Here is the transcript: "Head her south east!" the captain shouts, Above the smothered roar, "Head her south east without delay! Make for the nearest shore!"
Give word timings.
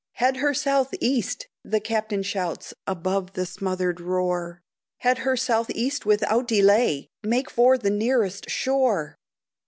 "Head 0.13 0.37
her 0.37 0.55
south 0.55 0.95
east!" 0.99 1.47
the 1.63 1.79
captain 1.79 2.23
shouts, 2.23 2.73
Above 2.87 3.33
the 3.33 3.45
smothered 3.45 4.01
roar, 4.01 4.63
"Head 5.01 5.19
her 5.19 5.37
south 5.37 5.69
east 5.69 6.07
without 6.07 6.47
delay! 6.47 7.11
Make 7.21 7.51
for 7.51 7.77
the 7.77 7.91
nearest 7.91 8.49
shore!" 8.49 9.19